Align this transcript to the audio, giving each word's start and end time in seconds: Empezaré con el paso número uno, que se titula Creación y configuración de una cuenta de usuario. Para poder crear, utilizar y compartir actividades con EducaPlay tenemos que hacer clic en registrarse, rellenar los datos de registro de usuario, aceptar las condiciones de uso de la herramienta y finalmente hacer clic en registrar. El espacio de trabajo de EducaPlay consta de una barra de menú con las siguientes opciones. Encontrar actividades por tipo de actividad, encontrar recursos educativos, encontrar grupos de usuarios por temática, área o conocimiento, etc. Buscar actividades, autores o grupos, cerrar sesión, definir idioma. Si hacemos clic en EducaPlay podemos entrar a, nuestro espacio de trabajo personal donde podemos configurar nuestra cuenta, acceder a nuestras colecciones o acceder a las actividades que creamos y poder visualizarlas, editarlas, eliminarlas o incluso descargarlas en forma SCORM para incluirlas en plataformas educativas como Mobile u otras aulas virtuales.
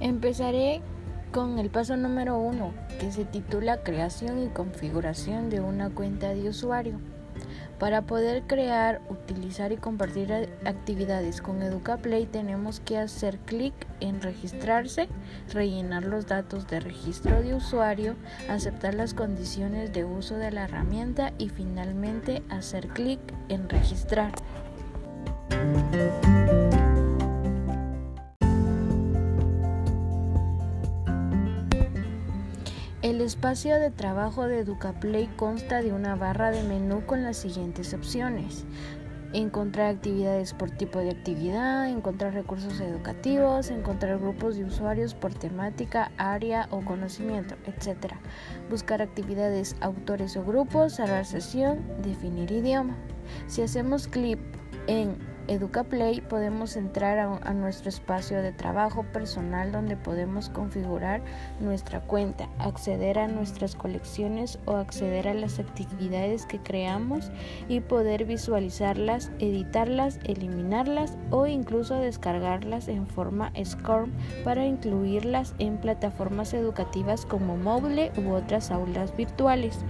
Empezaré 0.00 0.80
con 1.30 1.58
el 1.58 1.70
paso 1.70 1.96
número 1.96 2.38
uno, 2.38 2.72
que 2.98 3.12
se 3.12 3.24
titula 3.24 3.82
Creación 3.82 4.42
y 4.42 4.48
configuración 4.48 5.50
de 5.50 5.60
una 5.60 5.90
cuenta 5.90 6.30
de 6.30 6.48
usuario. 6.48 6.98
Para 7.78 8.02
poder 8.02 8.42
crear, 8.46 9.00
utilizar 9.08 9.72
y 9.72 9.76
compartir 9.76 10.50
actividades 10.66 11.40
con 11.40 11.62
EducaPlay 11.62 12.26
tenemos 12.26 12.80
que 12.80 12.98
hacer 12.98 13.38
clic 13.38 13.72
en 14.00 14.20
registrarse, 14.20 15.08
rellenar 15.52 16.04
los 16.04 16.26
datos 16.26 16.66
de 16.66 16.80
registro 16.80 17.40
de 17.42 17.54
usuario, 17.54 18.16
aceptar 18.48 18.94
las 18.94 19.14
condiciones 19.14 19.92
de 19.92 20.04
uso 20.04 20.36
de 20.36 20.50
la 20.50 20.64
herramienta 20.64 21.32
y 21.38 21.48
finalmente 21.48 22.42
hacer 22.50 22.88
clic 22.88 23.20
en 23.48 23.68
registrar. 23.68 24.32
El 33.02 33.22
espacio 33.22 33.78
de 33.78 33.90
trabajo 33.90 34.46
de 34.46 34.58
EducaPlay 34.58 35.26
consta 35.36 35.80
de 35.80 35.90
una 35.90 36.16
barra 36.16 36.50
de 36.50 36.62
menú 36.64 37.06
con 37.06 37.22
las 37.22 37.38
siguientes 37.38 37.94
opciones. 37.94 38.66
Encontrar 39.32 39.94
actividades 39.94 40.52
por 40.52 40.70
tipo 40.70 40.98
de 40.98 41.08
actividad, 41.08 41.88
encontrar 41.88 42.34
recursos 42.34 42.78
educativos, 42.78 43.70
encontrar 43.70 44.18
grupos 44.18 44.56
de 44.56 44.66
usuarios 44.66 45.14
por 45.14 45.32
temática, 45.32 46.12
área 46.18 46.68
o 46.70 46.84
conocimiento, 46.84 47.54
etc. 47.64 48.16
Buscar 48.68 49.00
actividades, 49.00 49.76
autores 49.80 50.36
o 50.36 50.44
grupos, 50.44 50.96
cerrar 50.96 51.24
sesión, 51.24 51.82
definir 52.02 52.52
idioma. 52.52 52.98
Si 53.46 53.62
hacemos 53.62 54.08
clic 54.08 54.38
en 54.88 55.16
EducaPlay 55.48 56.20
podemos 56.20 56.76
entrar 56.76 57.18
a, 57.18 57.54
nuestro 57.54 57.88
espacio 57.88 58.42
de 58.42 58.52
trabajo 58.52 59.04
personal 59.12 59.72
donde 59.72 59.96
podemos 59.96 60.48
configurar 60.48 61.22
nuestra 61.60 62.00
cuenta, 62.00 62.48
acceder 62.58 63.18
a 63.18 63.28
nuestras 63.28 63.74
colecciones 63.74 64.58
o 64.66 64.76
acceder 64.76 65.28
a 65.28 65.34
las 65.34 65.58
actividades 65.58 66.46
que 66.46 66.58
creamos 66.58 67.30
y 67.68 67.80
poder 67.80 68.24
visualizarlas, 68.24 69.30
editarlas, 69.38 70.18
eliminarlas 70.24 71.16
o 71.30 71.46
incluso 71.46 71.96
descargarlas 71.96 72.88
en 72.88 73.06
forma 73.06 73.52
SCORM 73.62 74.12
para 74.44 74.66
incluirlas 74.66 75.54
en 75.58 75.78
plataformas 75.78 76.54
educativas 76.54 77.26
como 77.26 77.56
Mobile 77.56 78.12
u 78.16 78.32
otras 78.32 78.70
aulas 78.70 79.16
virtuales. 79.16 79.84